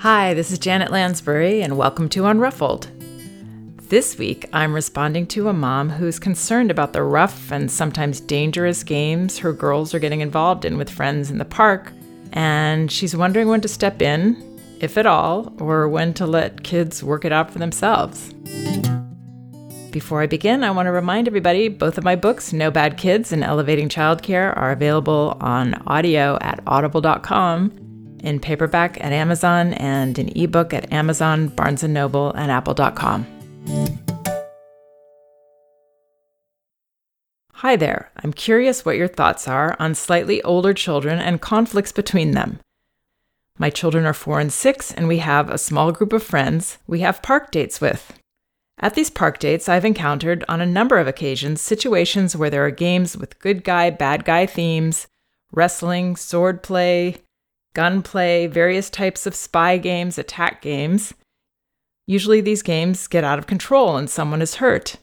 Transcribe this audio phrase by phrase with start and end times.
[0.00, 2.86] Hi, this is Janet Lansbury, and welcome to Unruffled.
[3.90, 8.82] This week, I'm responding to a mom who's concerned about the rough and sometimes dangerous
[8.82, 11.92] games her girls are getting involved in with friends in the park,
[12.32, 17.04] and she's wondering when to step in, if at all, or when to let kids
[17.04, 18.32] work it out for themselves.
[19.90, 23.32] Before I begin, I want to remind everybody both of my books, No Bad Kids
[23.32, 27.79] and Elevating Childcare, are available on audio at audible.com
[28.20, 33.26] in paperback at Amazon and in ebook at Amazon, Barnes & Noble, and apple.com.
[37.54, 38.10] Hi there.
[38.16, 42.58] I'm curious what your thoughts are on slightly older children and conflicts between them.
[43.58, 47.00] My children are 4 and 6 and we have a small group of friends we
[47.00, 48.14] have park dates with.
[48.78, 52.70] At these park dates, I've encountered on a number of occasions situations where there are
[52.70, 55.06] games with good guy, bad guy themes,
[55.52, 57.16] wrestling, sword play,
[57.74, 61.14] gunplay, various types of spy games, attack games.
[62.06, 64.96] Usually these games get out of control and someone is hurt.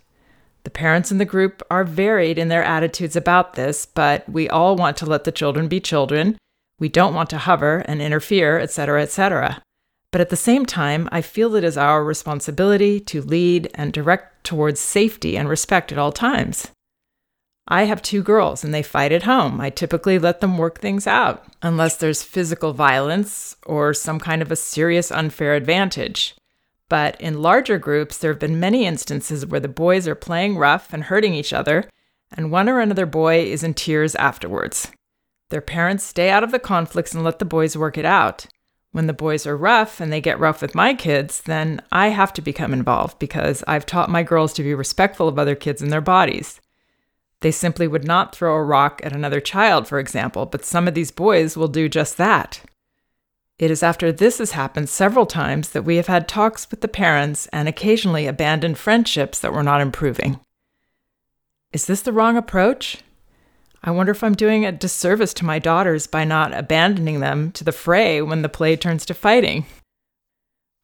[0.64, 4.76] The parents in the group are varied in their attitudes about this, but we all
[4.76, 6.38] want to let the children be children.
[6.80, 9.62] We don't want to hover and interfere, etc., etc.
[10.12, 14.44] But at the same time, I feel it is our responsibility to lead and direct
[14.44, 16.72] towards safety and respect at all times.
[17.68, 19.60] I have two girls and they fight at home.
[19.60, 24.52] I typically let them work things out, unless there's physical violence or some kind of
[24.52, 26.36] a serious unfair advantage.
[26.90, 30.94] But in larger groups, there have been many instances where the boys are playing rough
[30.94, 31.90] and hurting each other,
[32.32, 34.92] and one or another boy is in tears afterwards.
[35.50, 38.46] Their parents stay out of the conflicts and let the boys work it out.
[38.92, 42.32] When the boys are rough and they get rough with my kids, then I have
[42.34, 45.92] to become involved because I've taught my girls to be respectful of other kids and
[45.92, 46.62] their bodies.
[47.42, 50.94] They simply would not throw a rock at another child, for example, but some of
[50.94, 52.62] these boys will do just that.
[53.60, 56.88] It is after this has happened several times that we have had talks with the
[56.88, 60.40] parents and occasionally abandoned friendships that were not improving.
[61.74, 63.00] Is this the wrong approach?
[63.84, 67.64] I wonder if I'm doing a disservice to my daughters by not abandoning them to
[67.64, 69.66] the fray when the play turns to fighting.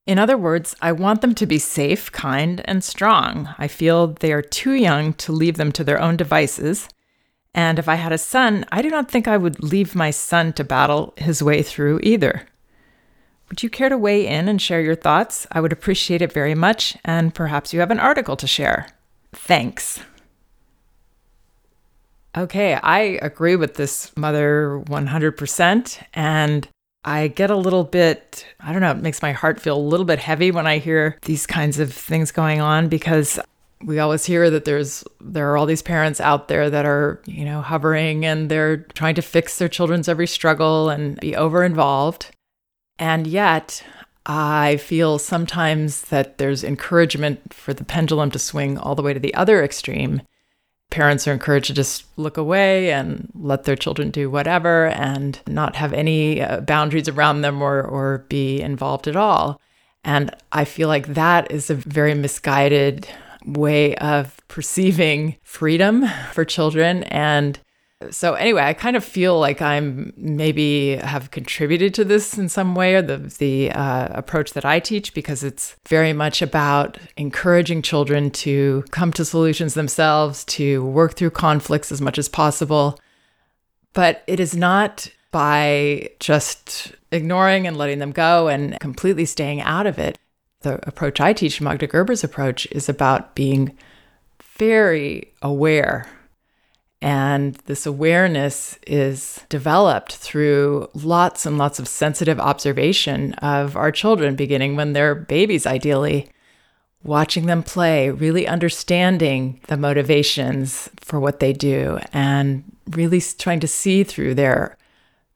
[0.06, 3.50] In other words, I want them to be safe, kind, and strong.
[3.58, 6.90] I feel they are too young to leave them to their own devices.
[7.54, 10.52] And if I had a son, I do not think I would leave my son
[10.54, 12.48] to battle his way through either.
[13.50, 15.48] Would you care to weigh in and share your thoughts?
[15.52, 18.88] I would appreciate it very much, and perhaps you have an article to share.
[19.32, 20.00] Thanks.
[22.36, 26.04] Okay, I agree with this mother 100%.
[26.16, 26.68] And
[27.06, 30.06] I get a little bit, I don't know, it makes my heart feel a little
[30.06, 33.40] bit heavy when I hear these kinds of things going on because
[33.84, 37.44] we always hear that there's there are all these parents out there that are, you
[37.44, 42.32] know, hovering and they're trying to fix their children's every struggle and be over involved.
[42.98, 43.84] And yet,
[44.26, 49.20] I feel sometimes that there's encouragement for the pendulum to swing all the way to
[49.20, 50.22] the other extreme
[50.94, 55.76] parents are encouraged to just look away and let their children do whatever and not
[55.76, 59.60] have any uh, boundaries around them or, or be involved at all.
[60.04, 63.08] And I feel like that is a very misguided
[63.44, 67.06] way of perceiving freedom for children.
[67.06, 67.60] And
[68.12, 72.76] so anyway, I kind of feel like I'm maybe have contributed to this in some
[72.76, 77.82] way, or the the uh, approach that I teach, because it's very much about encouraging
[77.82, 83.00] children to come to solutions themselves, to work through conflicts as much as possible.
[83.94, 89.88] But it is not by just ignoring and letting them go and completely staying out
[89.88, 90.18] of it.
[90.62, 93.78] The approach I teach, Magda Gerber's approach, is about being
[94.58, 96.08] very aware
[97.04, 104.38] and this awareness is developed through lots and lots of sensitive observation of our children,
[104.38, 106.30] beginning when they're babies, ideally.
[107.04, 113.68] Watching them play, really understanding the motivations for what they do, and really trying to
[113.68, 114.78] see through their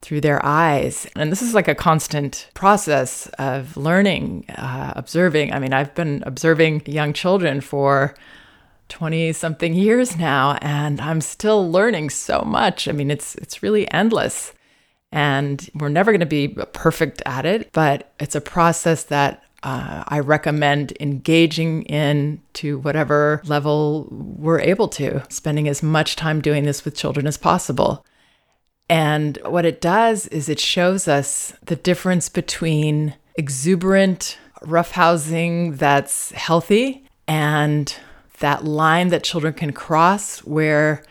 [0.02, 1.06] through their eyes.
[1.18, 5.52] And this is like a constant process of learning, uh, observing.
[5.52, 8.16] I mean, I've been observing young children for
[8.90, 12.88] 20 something years now and I'm still learning so much.
[12.88, 14.54] I mean, it's it's really endless.
[15.12, 20.04] And we're never going to be perfect at it, but it's a process that uh,
[20.08, 26.66] I recommend engaging in to whatever level we're able to, spending as much time doing
[26.66, 28.06] this with children as possible.
[28.90, 37.06] And what it does is it shows us the difference between exuberant roughhousing that's healthy
[37.28, 37.94] and
[38.40, 41.04] that line that children can cross where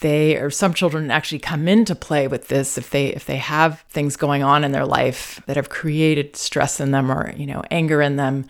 [0.00, 3.80] they or some children actually come into play with this if they if they have
[3.88, 7.62] things going on in their life that have created stress in them or you know
[7.70, 8.44] anger in them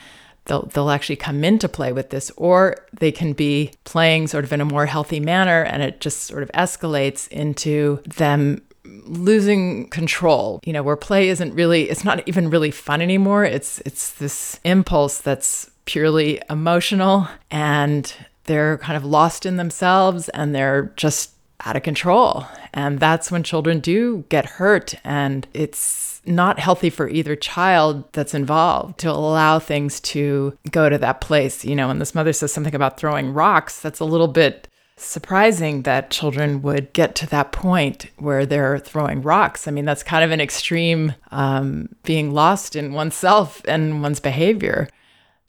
[0.46, 2.30] they'll they'll actually come into play with this.
[2.36, 6.24] Or they can be playing sort of in a more healthy manner and it just
[6.24, 10.60] sort of escalates into them losing control.
[10.64, 13.44] You know where play isn't really it's not even really fun anymore.
[13.44, 18.14] It's it's this impulse that's purely emotional and
[18.44, 21.32] they're kind of lost in themselves and they're just
[21.64, 22.44] out of control
[22.74, 28.34] and that's when children do get hurt and it's not healthy for either child that's
[28.34, 31.64] involved to allow things to go to that place.
[31.64, 35.82] You know, when this mother says something about throwing rocks, that's a little bit surprising
[35.82, 39.66] that children would get to that point where they're throwing rocks.
[39.66, 44.88] I mean, that's kind of an extreme um, being lost in oneself and one's behavior.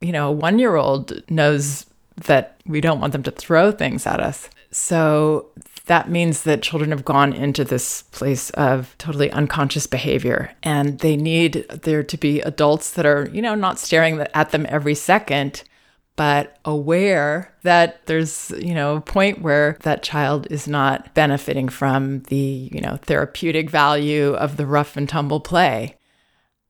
[0.03, 1.85] You know, a one year old knows
[2.27, 4.49] that we don't want them to throw things at us.
[4.71, 5.49] So
[5.85, 11.17] that means that children have gone into this place of totally unconscious behavior and they
[11.17, 15.63] need there to be adults that are, you know, not staring at them every second,
[16.15, 22.21] but aware that there's, you know, a point where that child is not benefiting from
[22.23, 25.97] the, you know, therapeutic value of the rough and tumble play.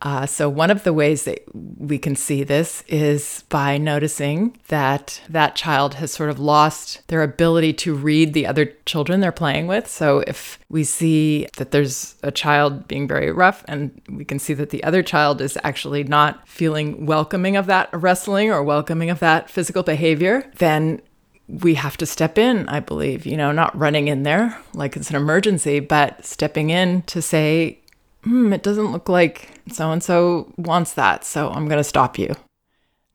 [0.04, 5.22] Uh, so, one of the ways that we can see this is by noticing that
[5.30, 9.66] that child has sort of lost their ability to read the other children they're playing
[9.66, 9.88] with.
[9.88, 14.54] So, if we see that there's a child being very rough and we can see
[14.56, 19.22] that the other child is actually not feeling welcoming of that wrestling or welcoming of
[19.22, 21.02] that physical behavior, then
[21.48, 25.10] we have to step in, I believe, you know, not running in there like it's
[25.10, 27.80] an emergency, but stepping in to say,
[28.24, 32.18] hmm, it doesn't look like so and so wants that, so I'm going to stop
[32.18, 32.36] you.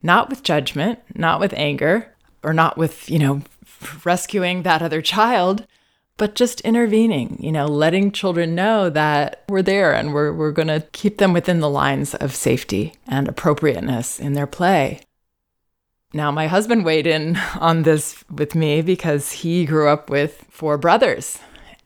[0.03, 3.43] Not with judgment, not with anger, or not with, you know,
[4.05, 5.67] rescuing that other child,
[6.17, 10.69] but just intervening, you know, letting children know that we're there and we're, we're going
[10.69, 15.01] to keep them within the lines of safety and appropriateness in their play.
[16.13, 20.79] Now, my husband weighed in on this with me because he grew up with four
[20.79, 21.39] brothers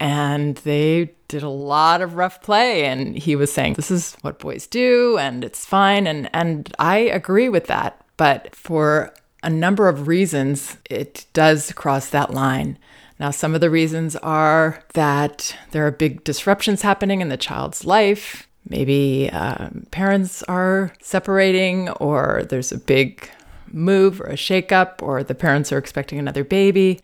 [0.03, 4.41] and they did a lot of rough play and he was saying this is what
[4.41, 9.15] boys do and it's fine and and I agree with that but for
[9.45, 12.79] a number of reasons it does cross that line.
[13.21, 17.85] Now some of the reasons are that there are big disruptions happening in the child's
[17.85, 18.49] life.
[18.69, 23.31] Maybe um, parents are separating or there's a big
[23.69, 27.01] move or a shakeup or the parents are expecting another baby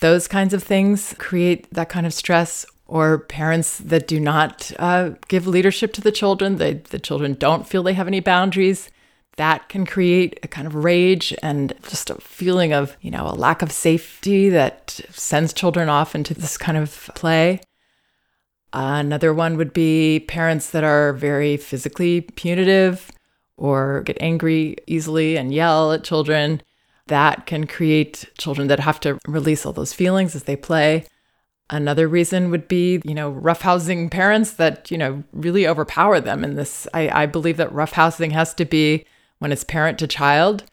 [0.00, 5.10] those kinds of things create that kind of stress or parents that do not uh,
[5.28, 8.90] give leadership to the children they, the children don't feel they have any boundaries
[9.36, 13.34] that can create a kind of rage and just a feeling of you know a
[13.34, 17.60] lack of safety that sends children off into this kind of play.
[18.72, 23.10] Another one would be parents that are very physically punitive
[23.56, 26.60] or get angry easily and yell at children
[27.06, 31.04] that can create children that have to release all those feelings as they play.
[31.70, 36.58] Another reason would be, you know, roughhousing parents that, you know, really overpower them And
[36.58, 36.86] this.
[36.92, 39.06] I, I believe that roughhousing has to be
[39.38, 40.64] when it's parent to child.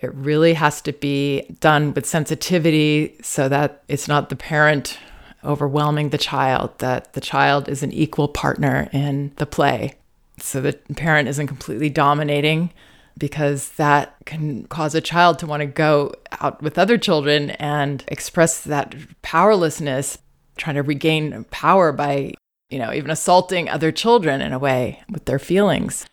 [0.00, 4.98] It really has to be done with sensitivity so that it's not the parent
[5.44, 9.94] overwhelming the child, that the child is an equal partner in the play.
[10.38, 12.72] So the parent isn't completely dominating
[13.18, 18.04] because that can cause a child to want to go out with other children and
[18.08, 20.18] express that powerlessness,
[20.56, 22.32] trying to regain power by,
[22.70, 26.06] you know, even assaulting other children in a way with their feelings.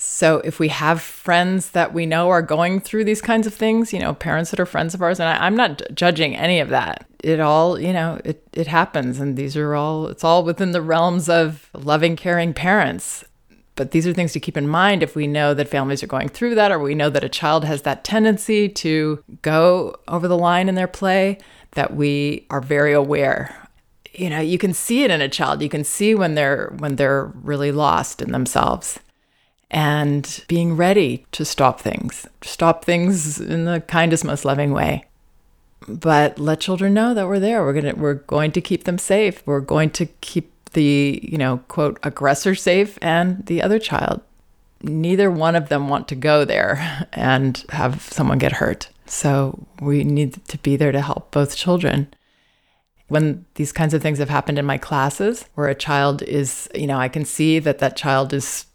[0.00, 3.92] So if we have friends that we know are going through these kinds of things,
[3.92, 6.68] you know, parents that are friends of ours, and I, am not judging any of
[6.68, 7.04] that.
[7.24, 9.18] It all, you know, it, it happens.
[9.18, 13.24] And these are all, it's all within the realms of loving, caring parents.
[13.78, 16.28] But these are things to keep in mind if we know that families are going
[16.28, 20.36] through that, or we know that a child has that tendency to go over the
[20.36, 21.38] line in their play,
[21.72, 23.54] that we are very aware.
[24.12, 25.62] You know, you can see it in a child.
[25.62, 28.98] You can see when they're when they're really lost in themselves.
[29.70, 35.04] And being ready to stop things, stop things in the kindest, most loving way
[35.86, 37.64] but let children know that we're there.
[37.64, 39.42] We're gonna we're going to keep them safe.
[39.46, 44.20] We're going to keep the, you know, quote, aggressor safe and the other child.
[44.82, 48.88] Neither one of them want to go there and have someone get hurt.
[49.06, 52.08] So we need to be there to help both children.
[53.08, 56.86] When these kinds of things have happened in my classes, where a child is, you
[56.86, 58.66] know, I can see that that child is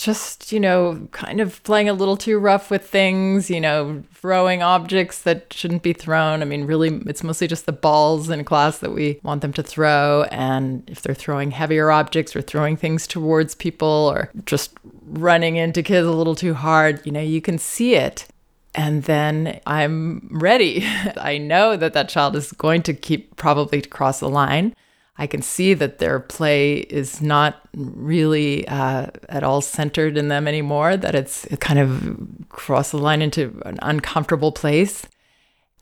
[0.00, 4.62] just, you know, kind of playing a little too rough with things, you know, throwing
[4.62, 6.40] objects that shouldn't be thrown.
[6.40, 9.62] I mean, really, it's mostly just the balls in class that we want them to
[9.62, 10.22] throw.
[10.30, 14.72] And if they're throwing heavier objects or throwing things towards people or just
[15.04, 18.26] running into kids a little too hard, you know, you can see it.
[18.74, 20.82] And then I'm ready.
[21.18, 24.74] I know that that child is going to keep probably cross the line.
[25.20, 30.48] I can see that their play is not really uh, at all centered in them
[30.48, 35.06] anymore, that it's kind of crossed the line into an uncomfortable place.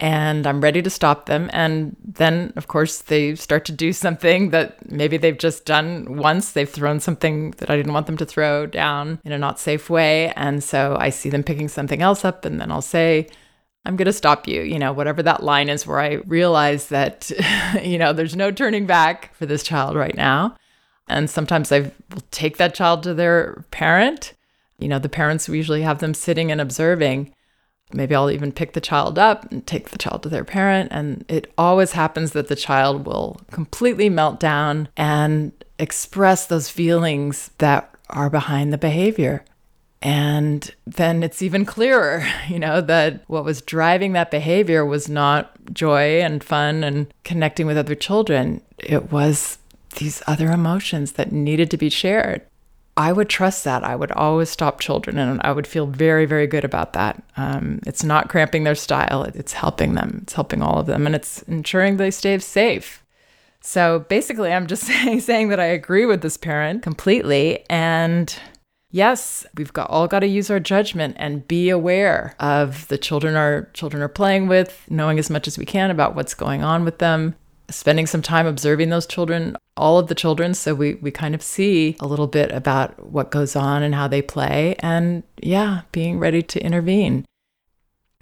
[0.00, 1.50] And I'm ready to stop them.
[1.52, 6.50] And then, of course, they start to do something that maybe they've just done once.
[6.50, 9.88] They've thrown something that I didn't want them to throw down in a not safe
[9.88, 10.33] way.
[10.35, 13.28] And so I see them picking something else up, and then I'll say,
[13.85, 17.30] I'm going to stop you, you know, whatever that line is where I realize that,
[17.82, 20.56] you know, there's no turning back for this child right now.
[21.08, 24.35] And sometimes I will take that child to their parent.
[24.78, 27.35] You know, the parents, we usually have them sitting and observing.
[27.92, 30.90] Maybe I'll even pick the child up and take the child to their parent.
[30.92, 37.50] And it always happens that the child will completely melt down and express those feelings
[37.58, 39.44] that are behind the behavior.
[40.00, 45.52] And then it's even clearer, you know, that what was driving that behavior was not
[45.73, 48.61] joy and fun and connecting with other children.
[48.78, 49.59] It was
[49.99, 52.43] these other emotions that needed to be shared.
[52.97, 53.85] I would trust that.
[53.85, 57.23] I would always stop children and I would feel very, very good about that.
[57.37, 61.14] Um, it's not cramping their style, it's helping them, it's helping all of them, and
[61.14, 63.05] it's ensuring they stay safe.
[63.61, 67.64] So basically, I'm just saying, saying that I agree with this parent completely.
[67.71, 68.35] And
[68.90, 73.37] Yes, we've got all got to use our judgment and be aware of the children
[73.37, 76.85] our children are playing with, knowing as much as we can about what's going on
[76.87, 77.35] with them,
[77.68, 81.42] spending some time observing those children, all of the children, so we we kind of
[81.42, 86.18] see a little bit about what goes on and how they play and yeah, being
[86.18, 87.26] ready to intervene.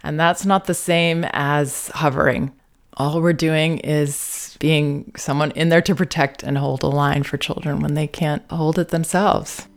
[0.03, 2.51] And that's not the same as hovering.
[2.97, 7.37] All we're doing is being someone in there to protect and hold a line for
[7.37, 9.67] children when they can't hold it themselves.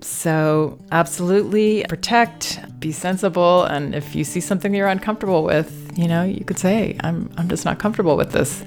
[0.00, 6.22] So, absolutely protect, be sensible, and if you see something you're uncomfortable with, you know,
[6.22, 8.64] you could say, I'm, I'm just not comfortable with this.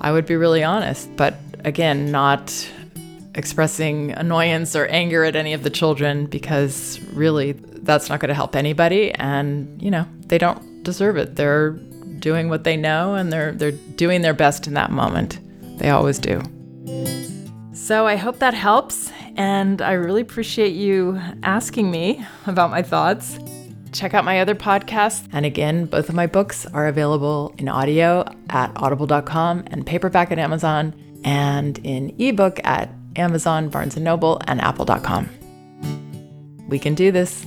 [0.00, 2.70] I would be really honest, but again, not
[3.34, 8.34] expressing annoyance or anger at any of the children because really that's not going to
[8.34, 11.36] help anybody and you know they don't deserve it.
[11.36, 11.70] They're
[12.18, 15.38] doing what they know and they're they're doing their best in that moment.
[15.78, 16.42] They always do.
[17.72, 23.38] So i hope that helps and I really appreciate you asking me about my thoughts.
[23.92, 25.26] Check out my other podcasts.
[25.32, 30.38] And again, both of my books are available in audio at audible.com and paperback at
[30.38, 30.92] Amazon
[31.24, 35.28] and in ebook at Amazon, Barnes & Noble, and apple.com.
[36.68, 37.46] We can do this.